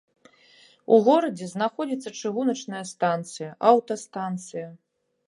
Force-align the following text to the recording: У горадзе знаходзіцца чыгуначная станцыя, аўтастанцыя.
У 0.95 0.97
горадзе 1.07 1.49
знаходзіцца 1.51 2.09
чыгуначная 2.29 2.81
станцыя, 2.93 3.51
аўтастанцыя. 3.73 4.67